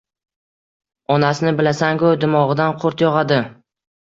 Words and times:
Onasini 1.17 1.53
bilasanku, 1.59 2.15
dimog'idan 2.25 2.75
qurt 2.85 3.07
yog'adi. 3.07 3.39